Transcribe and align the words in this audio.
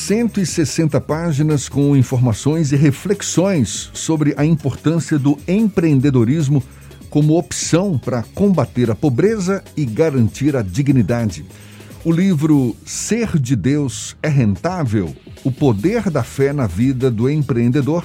160 0.00 0.98
páginas 1.02 1.68
com 1.68 1.94
informações 1.94 2.72
e 2.72 2.76
reflexões 2.76 3.90
sobre 3.92 4.34
a 4.36 4.44
importância 4.44 5.18
do 5.18 5.38
empreendedorismo 5.46 6.62
como 7.10 7.38
opção 7.38 7.98
para 7.98 8.22
combater 8.34 8.90
a 8.90 8.94
pobreza 8.94 9.62
e 9.76 9.84
garantir 9.84 10.56
a 10.56 10.62
dignidade. 10.62 11.44
O 12.02 12.10
livro 12.10 12.74
Ser 12.84 13.38
de 13.38 13.54
Deus 13.54 14.16
é 14.22 14.28
Rentável? 14.28 15.14
O 15.44 15.52
Poder 15.52 16.08
da 16.08 16.22
Fé 16.22 16.52
na 16.52 16.66
Vida 16.66 17.10
do 17.10 17.28
Empreendedor 17.28 18.04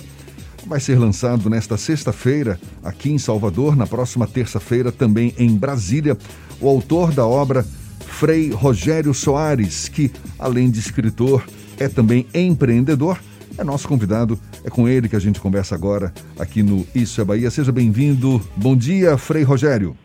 vai 0.68 0.82
ser 0.82 1.00
lançado 1.00 1.50
nesta 1.50 1.77
sexta-feira 1.77 2.59
aqui 2.84 3.09
em 3.09 3.18
Salvador, 3.18 3.75
na 3.75 3.88
próxima 3.88 4.27
terça-feira 4.27 4.91
também 4.91 5.34
em 5.38 5.55
Brasília. 5.55 6.18
O 6.59 6.68
autor 6.68 7.14
da 7.14 7.25
obra, 7.25 7.66
Frei 8.05 8.50
Rogério 8.52 9.14
Soares, 9.14 9.88
que, 9.88 10.12
além 10.38 10.70
de 10.70 10.80
escritor, 10.80 11.43
é 11.80 11.88
também 11.88 12.26
empreendedor, 12.34 13.20
é 13.57 13.64
nosso 13.64 13.88
convidado. 13.88 14.39
É 14.64 14.70
com 14.70 14.88
ele 14.88 15.07
que 15.07 15.15
a 15.15 15.20
gente 15.20 15.39
conversa 15.39 15.75
agora 15.75 16.14
aqui 16.39 16.64
no 16.64 16.86
Isso 16.93 17.21
é 17.21 17.24
Bahia. 17.24 17.50
Seja 17.51 17.71
bem-vindo. 17.71 18.42
Bom 18.56 18.75
dia, 18.75 19.18
Frei 19.18 19.43
Rogério. 19.43 19.96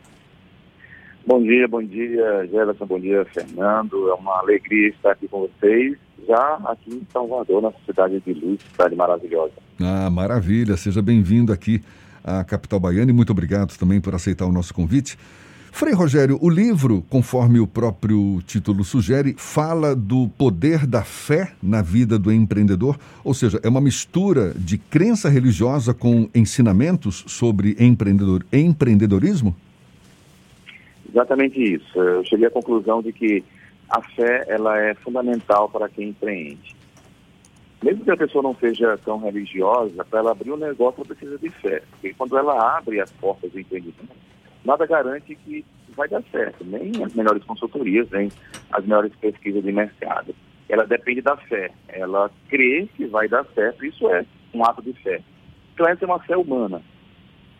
Bom 1.26 1.42
dia, 1.42 1.68
bom 1.68 1.82
dia, 1.82 2.48
Gerson, 2.50 2.86
bom 2.86 2.98
dia, 2.98 3.24
Fernando. 3.26 4.08
É 4.08 4.14
uma 4.14 4.38
alegria 4.40 4.88
estar 4.88 5.12
aqui 5.12 5.28
com 5.28 5.40
vocês, 5.40 5.96
já 6.26 6.58
aqui 6.64 6.90
em 6.94 7.06
Salvador, 7.12 7.62
na 7.62 7.72
cidade 7.86 8.20
de 8.20 8.32
Luz, 8.32 8.58
cidade 8.72 8.96
maravilhosa. 8.96 9.52
Ah, 9.78 10.10
maravilha. 10.10 10.76
Seja 10.76 11.00
bem-vindo 11.00 11.52
aqui 11.52 11.82
à 12.24 12.42
capital 12.42 12.80
baiana 12.80 13.10
e 13.10 13.14
muito 13.14 13.30
obrigado 13.30 13.76
também 13.78 14.00
por 14.00 14.14
aceitar 14.14 14.46
o 14.46 14.52
nosso 14.52 14.74
convite. 14.74 15.16
Frei 15.72 15.94
Rogério, 15.94 16.38
o 16.42 16.50
livro, 16.50 17.02
conforme 17.08 17.60
o 17.60 17.66
próprio 17.66 18.42
título 18.46 18.84
sugere, 18.84 19.34
fala 19.38 19.94
do 19.94 20.28
poder 20.36 20.86
da 20.86 21.02
fé 21.02 21.52
na 21.62 21.80
vida 21.80 22.18
do 22.18 22.32
empreendedor, 22.32 22.98
ou 23.24 23.32
seja, 23.32 23.60
é 23.62 23.68
uma 23.68 23.80
mistura 23.80 24.52
de 24.54 24.76
crença 24.76 25.28
religiosa 25.28 25.94
com 25.94 26.28
ensinamentos 26.34 27.24
sobre 27.28 27.76
empreendedor, 27.78 28.44
empreendedorismo? 28.52 29.54
Exatamente 31.08 31.62
isso. 31.62 31.98
Eu 31.98 32.24
cheguei 32.24 32.46
à 32.46 32.50
conclusão 32.50 33.00
de 33.00 33.12
que 33.12 33.42
a 33.88 34.02
fé 34.02 34.44
ela 34.48 34.78
é 34.78 34.94
fundamental 34.94 35.68
para 35.68 35.88
quem 35.88 36.10
empreende. 36.10 36.76
Mesmo 37.82 38.04
que 38.04 38.10
a 38.10 38.16
pessoa 38.16 38.42
não 38.42 38.54
seja 38.56 38.98
tão 38.98 39.18
religiosa, 39.18 40.04
para 40.04 40.18
ela 40.18 40.32
abrir 40.32 40.52
um 40.52 40.56
negócio 40.56 40.98
ela 40.98 41.06
precisa 41.06 41.38
de 41.38 41.48
fé. 41.48 41.82
Porque 41.90 42.12
quando 42.12 42.36
ela 42.36 42.76
abre 42.76 43.00
as 43.00 43.10
portas 43.12 43.50
do 43.50 43.58
empreendimento, 43.58 44.29
nada 44.64 44.86
garante 44.86 45.34
que 45.34 45.64
vai 45.96 46.08
dar 46.08 46.22
certo, 46.30 46.64
nem 46.64 46.92
as 47.04 47.14
melhores 47.14 47.42
consultorias, 47.44 48.08
nem 48.10 48.30
as 48.72 48.84
melhores 48.84 49.12
pesquisas 49.16 49.62
de 49.62 49.72
mercado. 49.72 50.34
Ela 50.68 50.86
depende 50.86 51.20
da 51.20 51.36
fé. 51.36 51.70
Ela 51.88 52.30
crê 52.48 52.88
que 52.96 53.06
vai 53.06 53.28
dar 53.28 53.44
certo, 53.54 53.84
isso 53.84 54.08
é 54.08 54.24
um 54.54 54.64
ato 54.64 54.82
de 54.82 54.92
fé. 54.94 55.20
Então 55.74 55.86
essa 55.88 56.04
é 56.04 56.06
uma 56.06 56.20
fé 56.20 56.36
humana. 56.36 56.82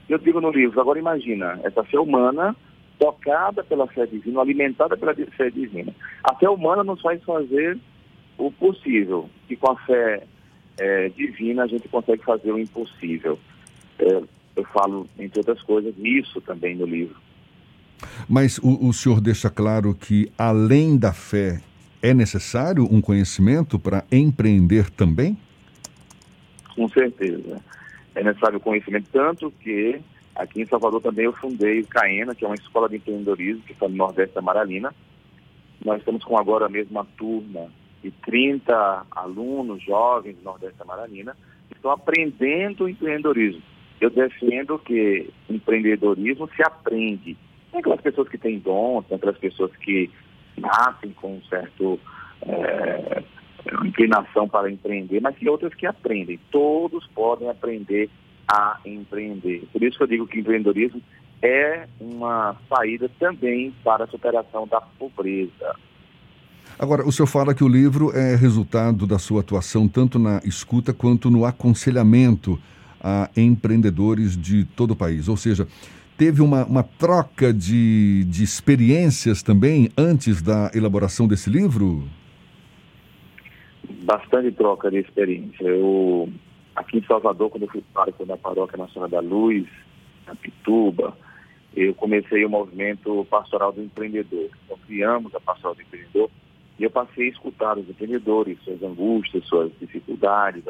Eu 0.09 0.19
digo 0.19 0.41
no 0.41 0.51
livro, 0.51 0.81
agora 0.81 0.99
imagina, 0.99 1.59
essa 1.63 1.85
fé 1.85 1.99
humana 1.99 2.55
tocada 2.99 3.65
pela 3.65 3.87
fé 3.87 4.07
divina, 4.07 4.41
alimentada 4.41 4.97
pela 4.97 5.15
fé 5.15 5.51
divina. 5.51 5.93
A 6.23 6.35
fé 6.35 6.49
humana 6.49 6.85
nos 6.85 7.01
faz 7.01 7.23
fazer 7.25 7.79
o 8.37 8.51
possível, 8.51 9.29
e 9.49 9.57
com 9.57 9.71
a 9.71 9.77
fé 9.77 10.23
é, 10.79 11.09
divina 11.11 11.65
a 11.65 11.67
gente 11.67 11.89
consegue 11.89 12.25
fazer 12.25 12.53
o 12.53 12.59
impossível. 12.59 13.39
É, 13.99 14.23
eu 14.61 14.65
falo, 14.67 15.07
entre 15.19 15.41
outras 15.41 15.63
coisas, 15.63 15.95
isso 15.99 16.41
também 16.41 16.77
no 16.77 16.87
livro. 16.87 17.17
Mas 18.29 18.59
o, 18.59 18.89
o 18.89 18.93
senhor 18.93 19.21
deixa 19.21 19.51
claro 19.51 19.95
que, 19.95 20.31
além 20.39 20.97
da 20.97 21.13
fé, 21.13 21.61
é 22.03 22.15
necessário 22.15 22.85
um 22.91 23.01
conhecimento 23.01 23.79
para 23.79 24.05
empreender 24.11 24.91
também? 24.91 25.37
Com 26.75 26.89
certeza. 26.89 27.63
É 28.15 28.23
necessário 28.23 28.61
conhecimento, 28.61 29.09
tanto 29.13 29.53
que 29.61 30.01
aqui 30.35 30.63
em 30.63 30.67
Salvador 30.67 31.01
também 31.03 31.27
eu 31.27 31.33
fundei 31.33 31.81
o 31.81 31.87
CAENA, 31.87 32.35
que 32.35 32.45
é 32.45 32.49
uma 32.49 32.55
escola 32.55 32.89
de 32.89 32.97
empreendedorismo 32.97 33.63
que 33.63 33.73
está 33.73 33.89
no 33.89 33.97
Nordeste 33.97 34.35
da 34.35 34.43
Maralina. 34.43 34.95
Nós 35.85 35.99
estamos 35.99 36.25
com 36.25 36.39
agora 36.39 36.69
mesmo 36.69 36.93
uma 36.93 37.05
turma 37.17 37.69
de 38.03 38.11
30 38.11 39.07
alunos 39.11 39.83
jovens 39.83 40.37
do 40.37 40.45
Nordeste 40.45 40.79
da 40.79 40.85
Maralina 40.85 41.37
que 41.69 41.77
estão 41.77 41.91
aprendendo 41.91 42.89
empreendedorismo 42.89 43.63
eu 44.01 44.11
defendo 44.11 44.79
que 44.79 45.29
empreendedorismo 45.49 46.49
se 46.57 46.63
aprende. 46.63 47.37
Tem 47.71 47.81
aquelas 47.81 48.01
pessoas 48.01 48.29
que 48.29 48.39
têm 48.39 48.59
dom, 48.59 49.03
tem 49.03 49.17
aquelas 49.17 49.39
pessoas 49.39 49.71
que 49.77 50.11
nascem 50.57 51.11
com 51.13 51.37
um 51.37 51.43
certo 51.43 52.01
é, 52.43 53.23
inclinação 53.85 54.49
para 54.49 54.71
empreender, 54.71 55.21
mas 55.21 55.37
tem 55.37 55.49
outras 55.49 55.75
que 55.75 55.87
aprendem. 55.87 56.41
Todos 56.51 57.07
podem 57.09 57.49
aprender 57.49 58.09
a 58.49 58.81
empreender. 58.85 59.65
Por 59.73 59.83
isso 59.83 59.99
que 59.99 60.03
eu 60.03 60.09
digo 60.09 60.27
que 60.27 60.41
empreendedorismo 60.41 61.03
é 61.43 61.87
uma 62.01 62.57
saída 62.69 63.11
também 63.19 63.73
para 63.85 64.05
a 64.05 64.09
superação 64.09 64.67
da 64.67 64.81
pobreza. 64.81 65.77
Agora, 66.79 67.07
o 67.07 67.13
senhor 67.13 67.27
fala 67.27 67.55
que 67.55 67.63
o 67.63 67.69
livro 67.69 68.11
é 68.17 68.35
resultado 68.35 69.07
da 69.07 69.19
sua 69.19 69.41
atuação 69.41 69.87
tanto 69.87 70.19
na 70.19 70.41
escuta 70.45 70.93
quanto 70.95 71.31
no 71.31 71.45
aconselhamento 71.45 72.59
a 73.03 73.31
empreendedores 73.37 74.37
de 74.37 74.65
todo 74.65 74.93
o 74.93 74.97
país. 74.97 75.29
Ou 75.29 75.37
seja, 75.37 75.67
teve 76.17 76.43
uma, 76.43 76.65
uma 76.65 76.83
troca 76.83 77.53
de, 77.53 78.25
de 78.25 78.45
experiências 78.45 79.43
também 79.43 79.91
antes 79.97 80.43
da 80.43 80.71
elaboração 80.75 81.27
desse 81.27 81.49
livro? 81.49 82.05
Bastante 84.05 84.53
troca 84.53 84.91
de 84.91 84.99
experiência. 84.99 85.65
Eu, 85.65 86.29
aqui 86.77 86.99
em 86.99 87.05
Salvador, 87.05 87.51
quando 87.51 87.63
eu 87.63 87.71
fui 87.71 87.83
pároco 87.93 88.25
da 88.27 88.37
Paróquia 88.37 88.77
Nacional 88.77 89.09
da 89.09 89.21
Luz, 89.21 89.67
na 90.27 90.35
Pituba, 90.35 91.17
eu 91.75 91.95
comecei 91.95 92.45
o 92.45 92.51
movimento 92.51 93.27
pastoral 93.31 93.73
do 93.73 93.83
empreendedor. 93.83 94.51
Então, 94.65 94.79
criamos 94.87 95.35
a 95.35 95.41
pastoral 95.41 95.75
do 95.75 95.83
empreendedor 95.83 96.31
e 96.79 96.85
eu 96.85 96.91
passei 96.91 97.27
a 97.27 97.31
escutar 97.31 97.79
os 97.79 97.89
empreendedores, 97.89 98.59
suas 98.65 98.83
angústias, 98.83 99.45
suas 99.47 99.71
dificuldades. 99.79 100.65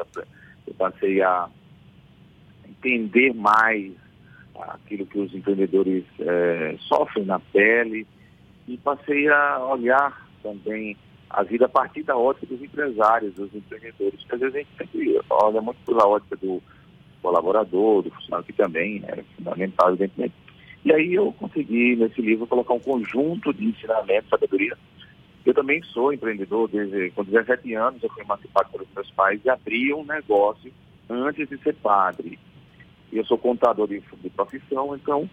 Eu 0.67 0.73
passei 0.73 1.21
a 1.21 1.47
entender 2.81 3.33
mais 3.33 3.91
aquilo 4.55 5.05
que 5.05 5.19
os 5.19 5.33
empreendedores 5.33 6.03
é, 6.19 6.75
sofrem 6.79 7.25
na 7.25 7.39
pele 7.39 8.05
e 8.67 8.77
passei 8.77 9.27
a 9.29 9.59
olhar 9.65 10.27
também 10.43 10.97
a 11.29 11.43
vida 11.43 11.65
a 11.65 11.69
partir 11.69 12.03
da 12.03 12.17
ótica 12.17 12.47
dos 12.47 12.61
empresários, 12.61 13.33
dos 13.35 13.53
empreendedores. 13.55 14.19
Às 14.29 14.39
vezes 14.39 14.55
a 14.55 14.57
gente 14.59 14.69
sempre 14.77 15.21
olha 15.29 15.61
muito 15.61 15.79
pela 15.85 16.07
ótica 16.07 16.35
do 16.35 16.61
colaborador, 17.21 18.01
do 18.01 18.11
funcionário, 18.11 18.45
que 18.45 18.53
também 18.53 19.01
é 19.07 19.23
fundamental, 19.37 19.89
evidentemente. 19.89 20.33
E 20.83 20.91
aí 20.91 21.13
eu 21.13 21.31
consegui, 21.33 21.95
nesse 21.95 22.21
livro, 22.21 22.47
colocar 22.47 22.73
um 22.73 22.79
conjunto 22.79 23.53
de 23.53 23.65
ensinamentos, 23.65 24.29
sabedoria. 24.29 24.75
Eu 25.45 25.53
também 25.53 25.81
sou 25.83 26.11
empreendedor, 26.11 26.67
desde 26.67 27.11
com 27.11 27.23
17 27.23 27.73
anos 27.75 28.03
eu 28.03 28.09
fui 28.09 28.23
emancipado 28.23 28.69
pelos 28.71 28.87
meus 28.93 29.09
pais 29.11 29.39
e 29.45 29.49
abri 29.49 29.93
um 29.93 30.03
negócio 30.03 30.71
antes 31.09 31.47
de 31.47 31.57
ser 31.59 31.75
padre 31.75 32.37
eu 33.17 33.25
sou 33.25 33.37
contador 33.37 33.87
de, 33.87 34.01
de 34.21 34.29
profissão, 34.29 34.95
então 34.95 35.29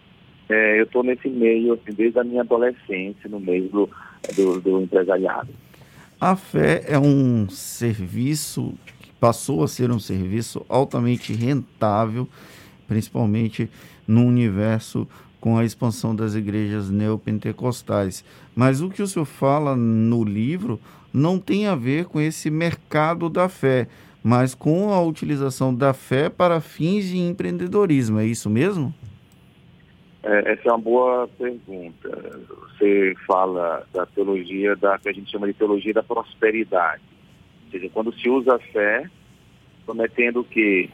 é, 0.49 0.79
eu 0.79 0.83
estou 0.83 1.03
nesse 1.03 1.29
meio, 1.29 1.73
assim, 1.73 1.93
desde 1.93 2.19
a 2.19 2.23
minha 2.23 2.41
adolescência, 2.41 3.29
no 3.29 3.39
meio 3.39 3.69
do, 3.69 3.89
do, 4.35 4.59
do 4.59 4.81
empresariado. 4.81 5.49
A 6.19 6.35
fé 6.35 6.83
é 6.87 6.99
um 6.99 7.47
serviço 7.49 8.73
que 9.01 9.11
passou 9.13 9.63
a 9.63 9.67
ser 9.67 9.91
um 9.91 9.99
serviço 9.99 10.65
altamente 10.67 11.33
rentável, 11.33 12.27
principalmente 12.87 13.69
no 14.07 14.25
universo 14.25 15.07
com 15.39 15.57
a 15.57 15.63
expansão 15.63 16.15
das 16.15 16.35
igrejas 16.35 16.89
neopentecostais. 16.89 18.25
Mas 18.55 18.81
o 18.81 18.89
que 18.89 19.01
o 19.01 19.07
senhor 19.07 19.25
fala 19.25 19.75
no 19.75 20.23
livro 20.23 20.79
não 21.13 21.39
tem 21.39 21.67
a 21.67 21.75
ver 21.75 22.05
com 22.05 22.19
esse 22.19 22.49
mercado 22.49 23.29
da 23.29 23.47
fé 23.47 23.87
mas 24.29 24.53
com 24.53 24.93
a 24.93 25.01
utilização 25.01 25.73
da 25.73 25.91
fé 25.91 26.29
para 26.29 26.61
fins 26.61 27.09
de 27.09 27.17
empreendedorismo. 27.17 28.19
É 28.19 28.25
isso 28.27 28.47
mesmo? 28.47 28.93
É, 30.21 30.51
essa 30.51 30.69
é 30.69 30.71
uma 30.71 30.77
boa 30.77 31.27
pergunta. 31.29 32.39
Você 32.77 33.15
fala 33.25 33.83
da 33.91 34.05
teologia 34.05 34.75
da 34.75 34.99
que 34.99 35.09
a 35.09 35.13
gente 35.13 35.31
chama 35.31 35.47
de 35.47 35.53
teologia 35.55 35.95
da 35.95 36.03
prosperidade. 36.03 37.01
Ou 37.65 37.71
seja, 37.71 37.89
quando 37.91 38.13
se 38.13 38.29
usa 38.29 38.57
a 38.57 38.59
fé, 38.59 39.09
prometendo 39.83 40.43
que 40.43 40.91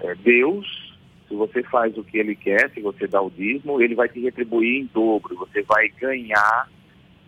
é, 0.00 0.14
Deus, 0.16 0.94
se 1.28 1.34
você 1.34 1.62
faz 1.62 1.96
o 1.96 2.04
que 2.04 2.18
Ele 2.18 2.34
quer, 2.36 2.70
se 2.74 2.82
você 2.82 3.06
dá 3.06 3.22
o 3.22 3.30
dízimo, 3.30 3.80
Ele 3.80 3.94
vai 3.94 4.10
te 4.10 4.20
retribuir 4.20 4.82
em 4.82 4.90
dobro. 4.92 5.34
Você 5.36 5.62
vai 5.62 5.88
ganhar 5.88 6.68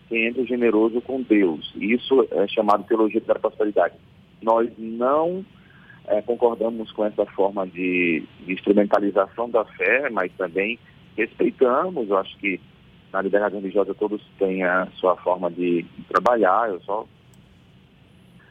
sendo 0.07 0.45
generoso 0.45 1.01
com 1.01 1.23
Deus. 1.23 1.73
Isso 1.77 2.27
é 2.29 2.47
chamado 2.47 2.83
teologia 2.83 3.21
da 3.21 3.33
prosperidade. 3.33 3.95
Nós 4.41 4.69
não 4.77 5.45
é, 6.07 6.21
concordamos 6.21 6.91
com 6.91 7.05
essa 7.05 7.25
forma 7.27 7.65
de, 7.67 8.23
de, 8.45 8.53
instrumentalização 8.53 9.49
da 9.49 9.65
fé, 9.65 10.09
mas 10.09 10.31
também 10.33 10.79
respeitamos. 11.17 12.09
Eu 12.09 12.17
acho 12.17 12.37
que 12.37 12.59
na 13.11 13.21
liberdade 13.21 13.55
religiosa 13.55 13.93
todos 13.93 14.21
têm 14.37 14.63
a 14.63 14.87
sua 14.95 15.15
forma 15.17 15.49
de, 15.49 15.85
trabalhar. 16.07 16.69
Eu 16.69 16.79
só 16.81 17.05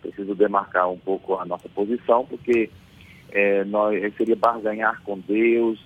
preciso 0.03 0.35
demarcar 0.35 0.91
um 0.91 0.99
pouco 0.99 1.37
a 1.37 1.45
nossa 1.45 1.69
posição, 1.69 2.27
porque 2.27 2.71
é, 3.31 3.65
nós, 3.65 4.15
seria 4.17 4.37
barganhar 4.37 5.01
com 5.03 5.19
Deus. 5.19 5.79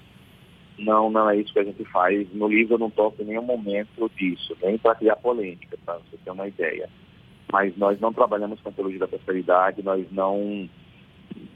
Não, 0.79 1.11
não 1.11 1.29
é 1.29 1.37
isso 1.37 1.53
que 1.53 1.59
a 1.59 1.65
gente 1.65 1.85
faz. 1.87 2.33
No 2.33 2.49
livro 2.49 2.75
eu 2.75 2.79
não 2.79 2.91
toco 2.91 3.21
em 3.23 3.27
nenhum 3.27 3.43
momento 3.43 4.11
disso, 4.17 4.57
nem 4.63 4.79
para 4.79 4.95
criar 4.95 5.17
polêmica, 5.17 5.77
para 5.85 5.95
você 5.95 6.17
ter 6.25 6.31
uma 6.31 6.47
ideia. 6.47 6.89
Mas 7.53 7.77
nós 7.77 7.99
não 8.01 8.13
trabalhamos 8.13 8.61
com 8.61 8.73
teologia 8.73 8.99
da 8.99 9.09
prosperidade, 9.09 9.83
nós 9.83 10.07
não 10.11 10.69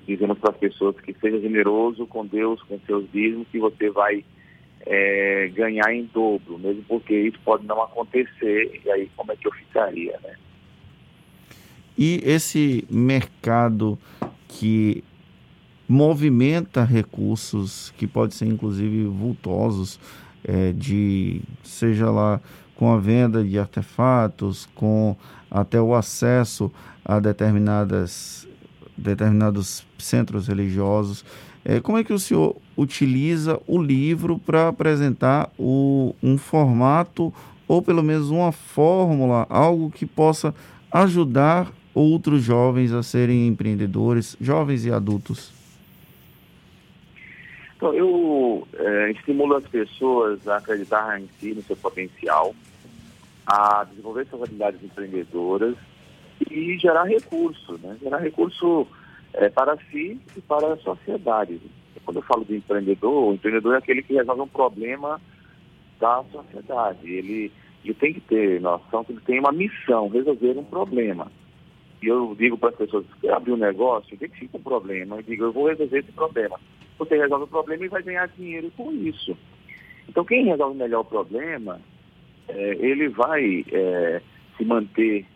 dizemos 0.06 0.38
para 0.38 0.50
as 0.50 0.56
pessoas 0.56 0.98
que 1.00 1.14
seja 1.14 1.40
generoso 1.40 2.06
com 2.06 2.26
Deus, 2.26 2.62
com 2.62 2.78
seus 2.86 3.10
dízimos, 3.12 3.46
que 3.48 3.58
você 3.58 3.90
vai 3.90 4.24
é, 4.86 5.50
ganhar 5.54 5.92
em 5.94 6.04
dobro, 6.12 6.58
mesmo 6.58 6.82
porque 6.88 7.14
isso 7.14 7.38
pode 7.44 7.66
não 7.66 7.82
acontecer, 7.82 8.80
e 8.84 8.90
aí 8.90 9.10
como 9.16 9.32
é 9.32 9.36
que 9.36 9.46
eu 9.46 9.52
ficaria, 9.52 10.18
né? 10.22 10.34
E 11.96 12.20
esse 12.24 12.86
mercado 12.90 13.98
que 14.48 15.04
movimenta 15.88 16.84
recursos 16.84 17.90
que 17.98 18.06
podem 18.06 18.30
ser 18.30 18.46
inclusive 18.46 19.04
vultosos, 19.04 20.00
é, 20.44 20.72
de 20.72 21.42
seja 21.62 22.10
lá 22.10 22.40
com 22.82 22.92
a 22.92 22.98
venda 22.98 23.44
de 23.44 23.60
artefatos, 23.60 24.68
com 24.74 25.14
até 25.48 25.80
o 25.80 25.94
acesso 25.94 26.68
a 27.04 27.20
determinadas 27.20 28.48
determinados 28.96 29.86
centros 29.96 30.48
religiosos. 30.48 31.24
É, 31.64 31.78
como 31.78 31.96
é 31.96 32.02
que 32.02 32.12
o 32.12 32.18
senhor 32.18 32.56
utiliza 32.76 33.60
o 33.68 33.80
livro 33.80 34.36
para 34.36 34.66
apresentar 34.66 35.48
o, 35.56 36.12
um 36.20 36.36
formato 36.36 37.32
ou 37.68 37.80
pelo 37.80 38.02
menos 38.02 38.30
uma 38.30 38.50
fórmula, 38.50 39.46
algo 39.48 39.88
que 39.88 40.04
possa 40.04 40.52
ajudar 40.90 41.70
outros 41.94 42.42
jovens 42.42 42.92
a 42.92 43.04
serem 43.04 43.46
empreendedores, 43.46 44.36
jovens 44.40 44.84
e 44.84 44.90
adultos? 44.90 45.52
Então, 47.76 47.94
eu 47.94 48.66
é, 48.74 49.12
estimulo 49.12 49.54
as 49.54 49.66
pessoas 49.68 50.46
a 50.48 50.56
acreditar 50.56 51.20
em 51.20 51.28
si, 51.38 51.52
no 51.52 51.62
seu 51.62 51.76
potencial, 51.76 52.54
a 53.46 53.84
desenvolver 53.84 54.26
suas 54.26 54.42
habilidades 54.42 54.82
empreendedoras 54.82 55.76
e 56.50 56.78
gerar 56.78 57.04
recurso, 57.04 57.78
né? 57.82 57.96
Gerar 58.02 58.18
recurso 58.18 58.86
é, 59.34 59.48
para 59.48 59.76
si 59.90 60.20
e 60.36 60.40
para 60.40 60.74
a 60.74 60.76
sociedade. 60.78 61.60
Quando 62.04 62.18
eu 62.18 62.22
falo 62.22 62.44
de 62.44 62.56
empreendedor, 62.56 63.30
o 63.30 63.34
empreendedor 63.34 63.74
é 63.74 63.78
aquele 63.78 64.02
que 64.02 64.14
resolve 64.14 64.42
um 64.42 64.48
problema 64.48 65.20
da 66.00 66.24
sociedade. 66.32 67.10
Ele, 67.10 67.52
ele 67.84 67.94
tem 67.94 68.14
que 68.14 68.20
ter 68.20 68.60
noção 68.60 69.04
que 69.04 69.12
ele 69.12 69.20
tem 69.20 69.38
uma 69.38 69.52
missão, 69.52 70.08
resolver 70.08 70.58
um 70.58 70.64
problema. 70.64 71.30
E 72.02 72.08
eu 72.08 72.34
digo 72.36 72.58
para 72.58 72.70
as 72.70 72.76
pessoas, 72.76 73.04
se 73.20 73.28
abrir 73.28 73.52
um 73.52 73.56
negócio, 73.56 74.14
identifica 74.14 74.56
um 74.56 74.62
problema 74.62 75.20
e 75.20 75.22
digo, 75.22 75.44
eu 75.44 75.52
vou 75.52 75.68
resolver 75.68 76.00
esse 76.00 76.10
problema. 76.10 76.58
Você 76.98 77.16
resolve 77.16 77.44
o 77.44 77.48
problema 77.48 77.84
e 77.84 77.88
vai 77.88 78.02
ganhar 78.02 78.26
dinheiro 78.28 78.72
com 78.76 78.90
isso. 78.90 79.36
Então, 80.08 80.24
quem 80.24 80.44
resolve 80.44 80.76
melhor 80.76 81.00
o 81.00 81.04
problema, 81.04 81.80
é, 82.54 82.76
ele 82.78 83.08
vai 83.08 83.64
é, 83.72 84.20
se 84.56 84.64
manter 84.64 85.26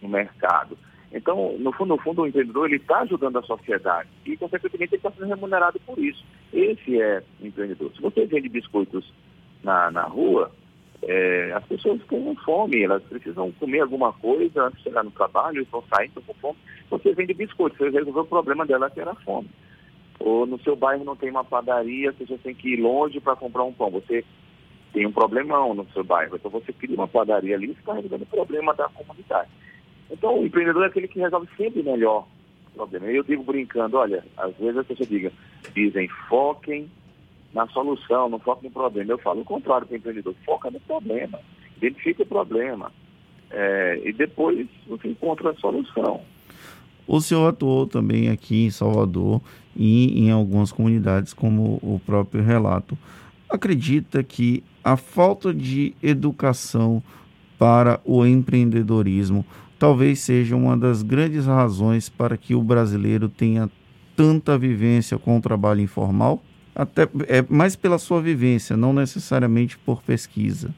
no 0.00 0.08
mercado. 0.08 0.76
Então, 1.12 1.56
no 1.58 1.72
fundo, 1.72 1.94
no 1.94 1.98
fundo, 1.98 2.22
o 2.22 2.26
empreendedor 2.26 2.66
ele 2.66 2.76
está 2.76 3.00
ajudando 3.00 3.38
a 3.38 3.42
sociedade 3.42 4.08
e, 4.24 4.36
consequentemente, 4.36 4.94
ele 4.94 4.98
está 4.98 5.10
sendo 5.10 5.28
remunerado 5.28 5.78
por 5.80 5.98
isso. 5.98 6.24
Esse 6.52 7.00
é 7.00 7.22
o 7.40 7.46
empreendedor. 7.46 7.92
Se 7.94 8.00
você 8.00 8.24
vende 8.24 8.48
biscoitos 8.48 9.12
na, 9.62 9.90
na 9.90 10.04
rua, 10.04 10.50
é, 11.02 11.52
as 11.52 11.64
pessoas 11.66 12.00
têm 12.08 12.34
fome, 12.36 12.82
elas 12.82 13.02
precisam 13.02 13.52
comer 13.52 13.80
alguma 13.80 14.12
coisa 14.14 14.64
antes 14.64 14.78
de 14.78 14.84
chegar 14.84 15.04
no 15.04 15.10
trabalho, 15.10 15.62
estão 15.62 15.84
saindo 15.94 16.22
com 16.22 16.32
fome. 16.34 16.58
Você 16.88 17.12
vende 17.12 17.34
biscoitos, 17.34 17.78
você 17.78 17.90
resolveu 17.90 18.22
o 18.22 18.26
problema 18.26 18.64
dela 18.64 18.88
que 18.88 19.00
era 19.00 19.14
fome. 19.16 19.50
Ou 20.18 20.46
no 20.46 20.58
seu 20.60 20.76
bairro 20.76 21.04
não 21.04 21.16
tem 21.16 21.30
uma 21.30 21.44
padaria, 21.44 22.12
você 22.12 22.38
tem 22.38 22.54
que 22.54 22.74
ir 22.74 22.80
longe 22.80 23.20
para 23.20 23.36
comprar 23.36 23.64
um 23.64 23.72
pão. 23.72 23.90
Você 23.90 24.24
tem 24.92 25.06
um 25.06 25.12
problemão 25.12 25.74
no 25.74 25.86
seu 25.92 26.04
bairro, 26.04 26.36
então 26.36 26.50
você 26.50 26.72
cria 26.72 26.94
uma 26.94 27.08
padaria 27.08 27.56
ali 27.56 27.68
e 27.68 27.70
está 27.72 27.94
resolvendo 27.94 28.22
o 28.22 28.26
problema 28.26 28.74
da 28.74 28.88
comunidade. 28.90 29.48
Então, 30.10 30.38
o 30.38 30.46
empreendedor 30.46 30.84
é 30.84 30.86
aquele 30.88 31.08
que 31.08 31.18
resolve 31.18 31.48
sempre 31.56 31.82
melhor 31.82 32.26
o 32.68 32.76
problema. 32.76 33.06
Eu 33.06 33.22
digo 33.22 33.42
brincando, 33.42 33.96
olha, 33.96 34.22
às 34.36 34.54
vezes 34.56 34.76
as 34.76 34.86
pessoas 34.86 35.08
digam, 35.08 35.32
dizem, 35.74 36.08
foquem 36.28 36.90
na 37.54 37.66
solução, 37.68 38.28
não 38.28 38.38
foquem 38.38 38.68
no 38.68 38.74
problema. 38.74 39.12
Eu 39.12 39.18
falo 39.18 39.40
o 39.40 39.44
contrário 39.44 39.86
para 39.86 39.94
o 39.94 39.96
empreendedor, 39.96 40.34
foca 40.44 40.70
no 40.70 40.80
problema, 40.80 41.40
identifica 41.76 42.22
o 42.22 42.26
problema. 42.26 42.92
É, 43.50 44.00
e 44.04 44.12
depois 44.12 44.66
você 44.86 45.08
encontra 45.08 45.50
a 45.50 45.54
solução. 45.54 46.20
O 47.06 47.20
senhor 47.20 47.48
atuou 47.48 47.86
também 47.86 48.28
aqui 48.30 48.66
em 48.66 48.70
Salvador 48.70 49.40
e 49.76 50.26
em 50.26 50.30
algumas 50.30 50.70
comunidades, 50.70 51.34
como 51.34 51.78
o 51.82 52.00
próprio 52.04 52.42
relato. 52.42 52.96
Acredita 53.52 54.22
que 54.22 54.64
a 54.82 54.96
falta 54.96 55.52
de 55.52 55.94
educação 56.02 57.02
para 57.58 58.00
o 58.02 58.24
empreendedorismo 58.24 59.44
talvez 59.78 60.20
seja 60.20 60.56
uma 60.56 60.74
das 60.74 61.02
grandes 61.02 61.44
razões 61.44 62.08
para 62.08 62.38
que 62.38 62.54
o 62.54 62.62
brasileiro 62.62 63.28
tenha 63.28 63.70
tanta 64.16 64.56
vivência 64.56 65.18
com 65.18 65.36
o 65.36 65.40
trabalho 65.42 65.82
informal? 65.82 66.42
Até 66.74 67.02
é 67.28 67.42
mais 67.46 67.76
pela 67.76 67.98
sua 67.98 68.22
vivência, 68.22 68.74
não 68.74 68.94
necessariamente 68.94 69.76
por 69.76 70.02
pesquisa. 70.02 70.74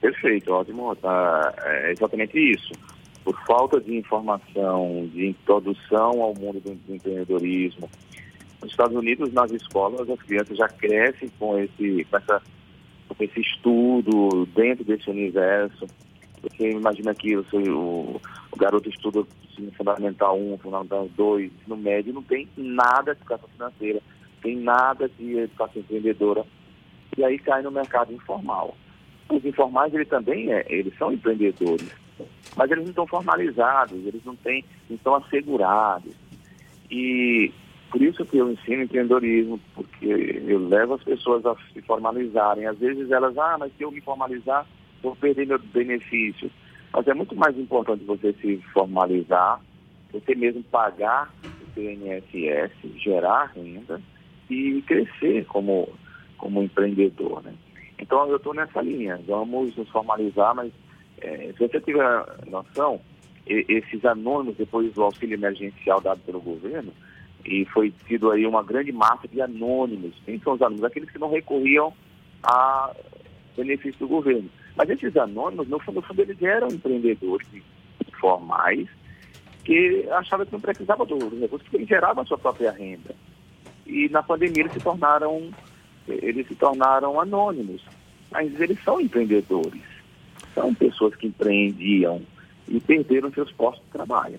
Perfeito, 0.00 0.52
ótimo. 0.52 0.94
Tá, 0.94 1.52
é 1.64 1.90
exatamente 1.90 2.38
isso. 2.38 2.70
Por 3.24 3.36
falta 3.44 3.80
de 3.80 3.96
informação, 3.96 5.10
de 5.12 5.30
introdução 5.30 6.22
ao 6.22 6.32
mundo 6.32 6.60
do 6.60 6.94
empreendedorismo. 6.94 7.90
Nos 8.60 8.70
Estados 8.70 8.96
Unidos, 8.96 9.32
nas 9.32 9.50
escolas, 9.52 10.08
as 10.08 10.22
crianças 10.22 10.56
já 10.56 10.68
crescem 10.68 11.30
com 11.38 11.58
esse, 11.58 12.04
com 12.10 12.16
essa, 12.16 12.42
com 13.08 13.24
esse 13.24 13.40
estudo 13.40 14.46
dentro 14.54 14.84
desse 14.84 15.08
universo. 15.08 15.86
Você 16.42 16.70
imagina 16.70 17.14
que 17.14 17.36
o, 17.36 17.44
o, 17.52 18.20
o 18.50 18.56
garoto 18.56 18.88
estuda 18.88 19.24
no 19.58 19.72
Fundamental 19.72 20.38
1, 20.38 20.58
Fundamental 20.58 21.08
2, 21.16 21.50
no 21.66 21.76
médio, 21.76 22.12
não 22.12 22.22
tem 22.22 22.48
nada 22.56 23.14
de 23.14 23.20
educação 23.20 23.48
financeira, 23.48 24.00
tem 24.42 24.56
nada 24.56 25.08
de 25.08 25.38
educação 25.38 25.82
empreendedora, 25.82 26.44
e 27.16 27.24
aí 27.24 27.38
cai 27.38 27.62
no 27.62 27.70
mercado 27.70 28.12
informal. 28.12 28.76
Os 29.28 29.44
informais, 29.44 29.92
eles 29.92 30.08
também 30.08 30.52
é, 30.52 30.64
eles 30.68 30.96
são 30.96 31.12
empreendedores, 31.12 31.90
mas 32.56 32.70
eles 32.70 32.84
não 32.84 32.90
estão 32.90 33.06
formalizados, 33.06 33.98
eles 34.06 34.24
não, 34.24 34.34
têm, 34.36 34.64
não 34.88 34.96
estão 34.96 35.14
assegurados. 35.16 36.12
E 36.90 37.52
por 37.90 38.02
isso 38.02 38.24
que 38.24 38.36
eu 38.36 38.50
ensino 38.50 38.82
empreendedorismo, 38.82 39.58
porque 39.74 40.06
eu 40.46 40.68
levo 40.68 40.94
as 40.94 41.02
pessoas 41.02 41.44
a 41.46 41.56
se 41.72 41.80
formalizarem. 41.82 42.66
Às 42.66 42.78
vezes 42.78 43.10
elas, 43.10 43.36
ah, 43.38 43.56
mas 43.58 43.72
se 43.76 43.82
eu 43.82 43.90
me 43.90 44.00
formalizar, 44.00 44.66
vou 45.02 45.16
perder 45.16 45.46
meu 45.46 45.58
benefício. 45.58 46.50
Mas 46.92 47.06
é 47.06 47.14
muito 47.14 47.34
mais 47.34 47.58
importante 47.58 48.04
você 48.04 48.32
se 48.34 48.58
formalizar, 48.72 49.60
você 50.12 50.34
mesmo 50.34 50.62
pagar 50.64 51.32
o 51.76 51.80
INSS, 51.80 52.72
gerar 52.96 53.52
renda 53.54 54.00
e 54.50 54.82
crescer 54.82 55.44
como, 55.46 55.88
como 56.36 56.62
empreendedor. 56.62 57.42
Né? 57.42 57.54
Então 57.98 58.28
eu 58.28 58.36
estou 58.36 58.54
nessa 58.54 58.82
linha, 58.82 59.20
vamos 59.26 59.76
nos 59.76 59.88
formalizar, 59.88 60.54
mas 60.54 60.72
é, 61.20 61.52
se 61.56 61.58
você 61.58 61.80
tiver 61.80 62.24
noção, 62.46 63.00
esses 63.46 64.04
anônimos, 64.04 64.56
depois 64.56 64.92
do 64.92 65.02
auxílio 65.02 65.34
emergencial 65.34 66.00
dado 66.00 66.20
pelo 66.20 66.40
governo, 66.40 66.92
e 67.48 67.64
foi 67.64 67.92
tido 68.06 68.30
aí 68.30 68.46
uma 68.46 68.62
grande 68.62 68.92
massa 68.92 69.26
de 69.26 69.40
anônimos. 69.40 70.14
Quem 70.24 70.38
são 70.40 70.52
os 70.52 70.60
anônimos? 70.60 70.84
Aqueles 70.84 71.10
que 71.10 71.18
não 71.18 71.30
recorriam 71.30 71.92
a 72.42 72.94
benefício 73.56 73.98
do 74.00 74.08
governo. 74.08 74.50
Mas 74.76 74.90
esses 74.90 75.16
anônimos, 75.16 75.66
no 75.66 75.78
fundo, 75.80 75.96
no 75.96 76.02
fundo 76.02 76.20
eles 76.20 76.40
eram 76.42 76.68
empreendedores 76.68 77.48
formais 78.20 78.86
que 79.64 80.06
achavam 80.10 80.44
que 80.44 80.52
não 80.52 80.60
precisavam 80.60 81.06
do 81.06 81.16
recurso, 81.40 81.64
porque 81.64 81.76
eles 81.76 81.88
geravam 81.88 82.22
a 82.22 82.26
sua 82.26 82.38
própria 82.38 82.70
renda. 82.70 83.14
E 83.86 84.08
na 84.10 84.22
pandemia 84.22 84.62
eles 84.62 84.72
se 84.72 84.80
tornaram, 84.80 85.50
eles 86.06 86.46
se 86.46 86.54
tornaram 86.54 87.18
anônimos. 87.18 87.82
Mas 88.30 88.60
eles 88.60 88.82
são 88.84 89.00
empreendedores. 89.00 89.82
São 90.54 90.74
pessoas 90.74 91.14
que 91.16 91.26
empreendiam 91.26 92.20
e 92.68 92.78
perderam 92.78 93.32
seus 93.32 93.50
postos 93.52 93.84
de 93.86 93.92
trabalho. 93.92 94.38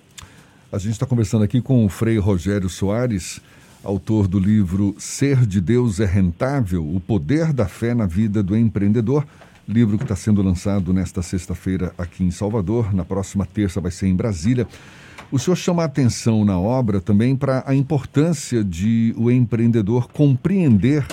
A 0.71 0.77
gente 0.77 0.91
está 0.91 1.05
conversando 1.07 1.43
aqui 1.43 1.61
com 1.61 1.83
o 1.83 1.89
Frei 1.89 2.19
Rogério 2.19 2.69
Soares, 2.69 3.41
autor 3.83 4.27
do 4.27 4.37
livro 4.37 4.93
Ser 4.99 5.43
de 5.47 5.59
Deus 5.59 5.99
é 5.99 6.05
Rentável: 6.05 6.87
O 6.87 6.99
Poder 6.99 7.51
da 7.51 7.67
Fé 7.67 7.95
na 7.95 8.05
Vida 8.05 8.43
do 8.43 8.55
Empreendedor. 8.55 9.25
Livro 9.67 9.97
que 9.97 10.03
está 10.03 10.15
sendo 10.15 10.43
lançado 10.43 10.93
nesta 10.93 11.23
sexta-feira 11.23 11.91
aqui 11.97 12.23
em 12.23 12.29
Salvador, 12.29 12.93
na 12.93 13.03
próxima 13.03 13.47
terça 13.47 13.81
vai 13.81 13.89
ser 13.89 14.07
em 14.07 14.15
Brasília. 14.15 14.67
O 15.31 15.39
senhor 15.39 15.55
chama 15.55 15.81
a 15.81 15.87
atenção 15.87 16.45
na 16.45 16.59
obra 16.59 17.01
também 17.01 17.35
para 17.35 17.63
a 17.65 17.73
importância 17.73 18.63
de 18.63 19.11
o 19.17 19.31
empreendedor 19.31 20.07
compreender 20.07 21.03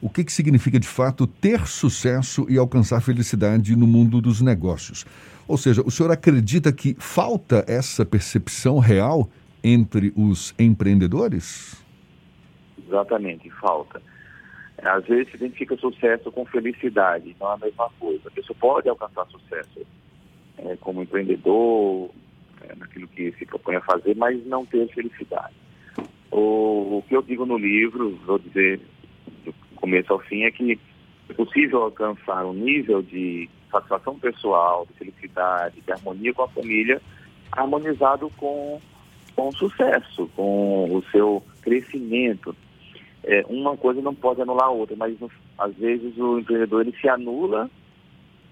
o 0.00 0.10
que, 0.10 0.24
que 0.24 0.32
significa 0.32 0.78
de 0.78 0.86
fato 0.86 1.26
ter 1.26 1.66
sucesso 1.66 2.46
e 2.50 2.58
alcançar 2.58 3.00
felicidade 3.00 3.74
no 3.74 3.86
mundo 3.86 4.20
dos 4.20 4.42
negócios. 4.42 5.06
Ou 5.48 5.56
seja, 5.56 5.82
o 5.82 5.90
senhor 5.90 6.10
acredita 6.10 6.72
que 6.72 6.96
falta 6.98 7.64
essa 7.68 8.04
percepção 8.04 8.78
real 8.78 9.28
entre 9.62 10.12
os 10.16 10.54
empreendedores? 10.58 11.84
Exatamente, 12.86 13.48
falta. 13.50 14.02
Às 14.82 15.06
vezes 15.06 15.30
se 15.30 15.36
identifica 15.36 15.76
sucesso 15.76 16.30
com 16.30 16.44
felicidade, 16.46 17.34
não 17.40 17.50
é 17.50 17.54
a 17.54 17.58
mesma 17.58 17.90
coisa. 17.98 18.28
A 18.28 18.30
pessoa 18.30 18.56
pode 18.60 18.88
alcançar 18.88 19.26
sucesso 19.26 19.86
é, 20.58 20.76
como 20.76 21.02
empreendedor, 21.02 22.10
é, 22.62 22.74
naquilo 22.74 23.08
que 23.08 23.32
se 23.32 23.46
propõe 23.46 23.76
a 23.76 23.80
fazer, 23.80 24.14
mas 24.16 24.44
não 24.46 24.66
ter 24.66 24.86
felicidade. 24.88 25.54
O, 26.30 26.98
o 26.98 27.04
que 27.08 27.16
eu 27.16 27.22
digo 27.22 27.46
no 27.46 27.56
livro, 27.56 28.16
vou 28.26 28.38
dizer 28.38 28.80
do 29.44 29.52
começo 29.76 30.12
ao 30.12 30.18
fim, 30.20 30.42
é 30.42 30.50
que 30.50 30.78
é 31.28 31.32
possível 31.32 31.82
alcançar 31.82 32.44
um 32.44 32.52
nível 32.52 33.02
de 33.02 33.48
satisfação 33.70 34.18
pessoal, 34.18 34.86
de 34.86 34.98
felicidade, 34.98 35.80
de 35.80 35.92
harmonia 35.92 36.32
com 36.32 36.42
a 36.42 36.48
família, 36.48 37.00
harmonizado 37.52 38.30
com, 38.36 38.80
com 39.34 39.48
o 39.48 39.56
sucesso, 39.56 40.30
com 40.36 40.94
o 40.94 41.02
seu 41.10 41.42
crescimento. 41.62 42.54
É, 43.24 43.44
uma 43.48 43.76
coisa 43.76 44.00
não 44.00 44.14
pode 44.14 44.40
anular 44.40 44.66
a 44.66 44.70
outra, 44.70 44.94
mas 44.96 45.16
às 45.58 45.74
vezes 45.74 46.16
o 46.16 46.38
empreendedor 46.38 46.82
ele 46.82 46.96
se 47.00 47.08
anula 47.08 47.68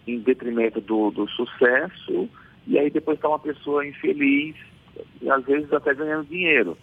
em 0.06 0.18
detrimento 0.18 0.80
do, 0.80 1.10
do 1.10 1.28
sucesso 1.28 2.28
e 2.66 2.78
aí 2.78 2.90
depois 2.90 3.16
está 3.16 3.28
uma 3.28 3.38
pessoa 3.38 3.86
infeliz 3.86 4.56
e 5.22 5.30
às 5.30 5.44
vezes 5.44 5.72
até 5.72 5.94
ganhando 5.94 6.28
dinheiro. 6.28 6.76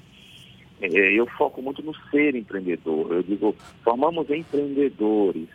É, 0.81 0.87
eu 1.13 1.27
foco 1.27 1.61
muito 1.61 1.83
no 1.83 1.93
ser 2.09 2.35
empreendedor. 2.35 3.11
Eu 3.11 3.23
digo, 3.23 3.55
formamos 3.83 4.29
empreendedores. 4.29 5.47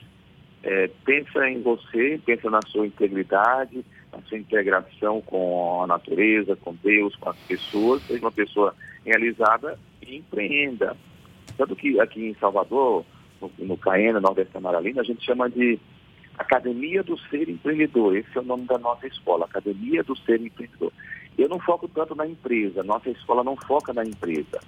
É, 0.68 0.90
pensa 1.04 1.49
em 1.49 1.62
você, 1.62 2.20
pensa 2.26 2.50
na 2.50 2.61
sua 2.66 2.88
integridade, 2.88 3.85
na 4.12 4.20
sua 4.23 4.37
integração 4.37 5.20
com 5.20 5.85
a 5.85 5.87
natureza, 5.87 6.56
com 6.56 6.75
Deus, 6.82 7.14
com 7.14 7.30
as 7.30 7.37
pessoas, 7.38 8.02
seja 8.02 8.18
uma 8.20 8.32
pessoa 8.32 8.75
realizada 9.04 9.78
e 10.02 10.16
empreenda. 10.16 10.96
Tanto 11.56 11.76
que 11.76 12.00
aqui 12.00 12.26
em 12.26 12.35
Salvador, 12.35 13.04
no, 13.40 13.49
no 13.58 13.76
Caena, 13.76 14.18
Nordeste 14.18 14.56
Amaralina, 14.56 15.02
a 15.02 15.04
gente 15.04 15.25
chama 15.25 15.49
de 15.49 15.78
Academia 16.37 17.04
do 17.04 17.16
Ser 17.16 17.49
Empreendedor. 17.49 18.16
Esse 18.16 18.37
é 18.37 18.40
o 18.40 18.44
nome 18.44 18.66
da 18.66 18.76
nossa 18.76 19.06
escola, 19.06 19.44
Academia 19.44 20.02
do 20.02 20.16
Ser 20.16 20.40
Empreendedor. 20.40 20.92
Eu 21.38 21.49
não 21.49 21.61
foco 21.61 21.87
tanto 21.87 22.16
na 22.16 22.26
empresa, 22.26 22.82
nossa 22.82 23.08
escola 23.11 23.44
não 23.44 23.56
foca 23.56 23.92
na 23.92 24.04
empresa. 24.04 24.58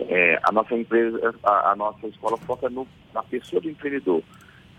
É, 0.00 0.40
a 0.42 0.50
nossa 0.50 0.74
empresa, 0.74 1.34
a, 1.42 1.72
a, 1.72 1.76
nossa 1.76 2.06
escola 2.06 2.38
foca 2.38 2.70
no, 2.70 2.88
na 3.12 3.22
pessoa 3.22 3.60
do 3.60 3.68
empreendedor. 3.68 4.22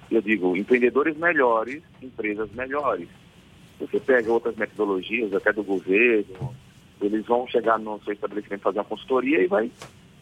Eu 0.10 0.22
digo, 0.22 0.56
empreendedores 0.56 1.18
melhores, 1.18 1.84
empresas 2.02 2.50
melhores. 2.54 3.08
Você 3.80 4.00
pega 4.00 4.32
outras 4.32 4.56
metodologias, 4.56 5.34
até 5.34 5.52
do 5.54 5.64
governo, 5.64 6.56
eles 7.02 7.26
vão 7.26 7.48
chegar 7.48 7.78
no 7.78 8.02
seu 8.04 8.14
estabelecimento 8.14 8.62
fazer 8.62 8.80
uma 8.80 8.86
consultoria 8.86 9.42
e 9.42 9.48
vai 9.48 9.72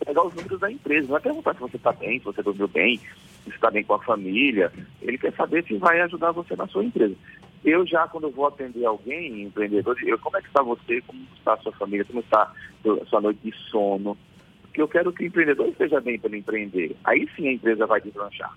pegar 0.03 0.25
os 0.25 0.33
números 0.33 0.59
da 0.59 0.71
empresa. 0.71 1.07
Vai 1.07 1.21
perguntar 1.21 1.53
se 1.53 1.61
você 1.61 1.77
está 1.77 1.93
bem, 1.93 2.19
se 2.19 2.25
você 2.25 2.41
dormiu 2.41 2.67
bem, 2.67 2.97
se 3.43 3.49
está 3.49 3.71
bem 3.71 3.83
com 3.83 3.93
a 3.93 4.03
família. 4.03 4.71
Ele 5.01 5.17
quer 5.17 5.33
saber 5.33 5.63
se 5.65 5.77
vai 5.77 6.01
ajudar 6.01 6.31
você 6.31 6.55
na 6.55 6.67
sua 6.67 6.83
empresa. 6.83 7.15
Eu 7.63 7.85
já, 7.85 8.07
quando 8.07 8.29
vou 8.29 8.47
atender 8.47 8.85
alguém, 8.85 9.41
empreendedor, 9.41 9.97
eu, 10.03 10.19
como 10.19 10.37
é 10.37 10.41
que 10.41 10.47
está 10.47 10.61
você, 10.61 11.01
como 11.01 11.25
está 11.35 11.53
a 11.53 11.57
sua 11.57 11.71
família, 11.71 12.05
como 12.05 12.19
está 12.19 12.51
a 12.85 13.05
sua 13.05 13.21
noite 13.21 13.39
de 13.43 13.55
sono, 13.69 14.17
porque 14.61 14.81
eu 14.81 14.87
quero 14.87 15.11
que 15.11 15.23
o 15.23 15.27
empreendedor 15.27 15.69
esteja 15.69 15.99
bem 16.01 16.19
para 16.19 16.37
empreender. 16.37 16.95
Aí 17.03 17.27
sim 17.35 17.47
a 17.47 17.53
empresa 17.53 17.87
vai 17.87 18.01
deslanchar. 18.01 18.53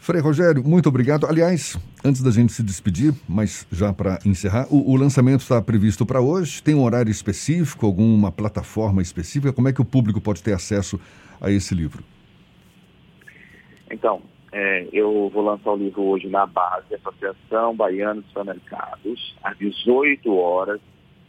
Frei 0.00 0.20
Rogério, 0.20 0.64
muito 0.64 0.88
obrigado. 0.88 1.26
Aliás, 1.26 1.78
antes 2.04 2.22
da 2.22 2.30
gente 2.30 2.52
se 2.52 2.62
despedir, 2.62 3.12
mas 3.28 3.66
já 3.70 3.92
para 3.92 4.18
encerrar, 4.24 4.66
o, 4.70 4.92
o, 4.92 4.96
lançamento 4.96 5.40
está 5.40 5.60
previsto 5.60 6.06
para 6.06 6.20
hoje. 6.20 6.62
Tem 6.62 6.74
um 6.74 6.82
horário 6.82 7.10
específico, 7.10 7.84
alguma 7.84 8.32
plataforma 8.32 9.02
específica? 9.02 9.52
Como 9.52 9.68
é 9.68 9.72
que 9.72 9.80
o 9.80 9.84
público 9.84 10.20
pode 10.20 10.42
ter 10.42 10.54
acesso 10.54 10.98
a 11.40 11.50
esse 11.50 11.74
livro? 11.74 12.02
Então, 13.90 14.22
é, 14.50 14.88
eu 14.92 15.30
vou 15.32 15.44
lançar 15.44 15.70
o 15.70 15.76
livro 15.76 16.02
hoje 16.02 16.28
na 16.28 16.46
base, 16.46 16.94
Associação 16.94 17.76
Baiana 17.76 18.22
de 18.22 18.28
Supermercados, 18.28 19.36
às 19.42 19.56
18 19.58 20.34
horas. 20.34 20.80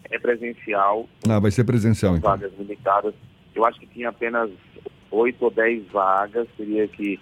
É 0.10 0.18
presencial. 0.18 1.08
Ah, 1.30 1.40
vai 1.40 1.52
ser 1.52 1.64
presencial, 1.64 2.18
então. 2.18 2.30
Vagas 2.30 2.52
limitadas 2.58 3.14
eu 3.56 3.66
acho 3.66 3.80
que 3.80 3.88
tinha 3.88 4.10
apenas 4.10 4.50
oito 5.10 5.44
ou 5.44 5.52
dez 5.52 5.86
vagas, 5.92 6.48
teria 6.58 6.88
que 6.88 7.20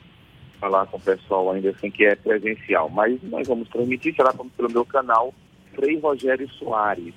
falar 0.59 0.85
com 0.87 0.97
o 0.97 1.01
pessoal 1.01 1.51
ainda 1.51 1.69
assim 1.69 1.89
que 1.89 2.05
é 2.05 2.15
presencial. 2.15 2.89
Mas 2.89 3.21
nós 3.23 3.47
vamos 3.47 3.69
transmitir, 3.69 4.15
será 4.15 4.33
pelo 4.33 4.71
meu 4.71 4.85
canal 4.85 5.33
Frei 5.73 5.97
Rogério 5.99 6.49
Soares, 6.49 7.13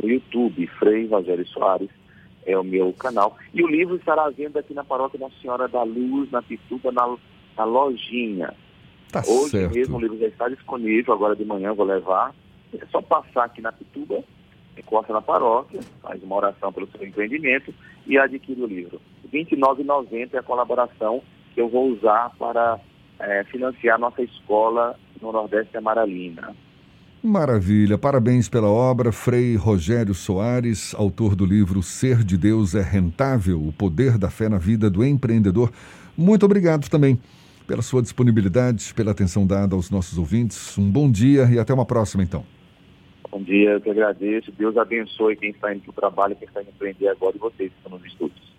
no 0.00 0.08
YouTube, 0.08 0.66
Frei 0.78 1.06
Rogério 1.06 1.46
Soares 1.48 1.90
é 2.46 2.56
o 2.56 2.64
meu 2.64 2.92
canal. 2.92 3.36
E 3.52 3.62
o 3.62 3.66
livro 3.66 3.96
estará 3.96 4.24
à 4.24 4.30
venda 4.30 4.60
aqui 4.60 4.72
na 4.72 4.84
Paróquia 4.84 5.20
Nossa 5.20 5.34
Senhora 5.40 5.68
da 5.68 5.82
Luz, 5.82 6.30
na 6.30 6.40
Pituba, 6.40 6.90
na, 6.90 7.16
na 7.56 7.64
lojinha. 7.64 8.54
Tá 9.12 9.22
Hoje 9.26 9.50
certo. 9.50 9.74
mesmo 9.74 9.96
o 9.96 10.00
livro 10.00 10.18
já 10.18 10.28
está 10.28 10.48
disponível, 10.48 11.12
agora 11.12 11.36
de 11.36 11.44
manhã 11.44 11.68
eu 11.68 11.74
vou 11.74 11.84
levar. 11.84 12.34
É 12.72 12.86
só 12.86 13.02
passar 13.02 13.44
aqui 13.44 13.60
na 13.60 13.72
Pituba 13.72 14.22
encosta 14.78 15.12
na 15.12 15.20
paróquia, 15.20 15.80
faz 16.02 16.22
uma 16.22 16.36
oração 16.36 16.72
pelo 16.72 16.88
seu 16.88 17.06
empreendimento 17.06 17.74
e 18.06 18.18
adquire 18.18 18.62
o 18.62 18.66
livro. 18.66 19.00
R$ 19.30 19.44
29,90 19.44 20.34
é 20.34 20.38
a 20.38 20.42
colaboração 20.42 21.22
que 21.58 21.62
eu 21.62 21.68
vou 21.68 21.90
usar 21.90 22.30
para 22.38 22.78
é, 23.18 23.42
financiar 23.50 23.98
nossa 23.98 24.22
escola 24.22 24.94
no 25.20 25.32
Nordeste 25.32 25.76
Amaralina. 25.76 26.54
Maravilha, 27.20 27.98
parabéns 27.98 28.48
pela 28.48 28.68
obra, 28.68 29.10
Frei 29.10 29.56
Rogério 29.56 30.14
Soares, 30.14 30.94
autor 30.94 31.34
do 31.34 31.44
livro 31.44 31.82
Ser 31.82 32.22
de 32.22 32.38
Deus 32.38 32.76
é 32.76 32.80
Rentável, 32.80 33.60
o 33.60 33.72
poder 33.72 34.16
da 34.16 34.30
fé 34.30 34.48
na 34.48 34.56
vida 34.56 34.88
do 34.88 35.04
empreendedor. 35.04 35.72
Muito 36.16 36.46
obrigado 36.46 36.88
também 36.88 37.18
pela 37.66 37.82
sua 37.82 38.02
disponibilidade, 38.02 38.94
pela 38.94 39.10
atenção 39.10 39.44
dada 39.44 39.74
aos 39.74 39.90
nossos 39.90 40.16
ouvintes. 40.16 40.78
Um 40.78 40.88
bom 40.88 41.10
dia 41.10 41.48
e 41.50 41.58
até 41.58 41.74
uma 41.74 41.84
próxima, 41.84 42.22
então. 42.22 42.44
Bom 43.32 43.42
dia, 43.42 43.70
eu 43.70 43.80
que 43.80 43.90
agradeço. 43.90 44.52
Deus 44.52 44.76
abençoe 44.76 45.34
quem 45.34 45.50
está 45.50 45.74
indo 45.74 45.82
para 45.82 45.90
o 45.90 45.94
trabalho, 45.94 46.36
quem 46.36 46.46
está 46.46 46.62
indo 46.62 46.70
empreender 46.70 47.08
agora 47.08 47.34
e 47.34 47.40
vocês 47.40 47.72
que 47.72 47.78
estão 47.78 47.98
nos 47.98 48.06
estudos. 48.06 48.57